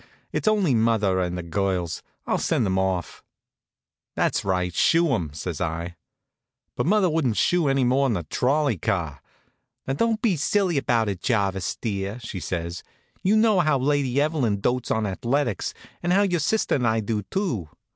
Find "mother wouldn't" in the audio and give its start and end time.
6.87-7.37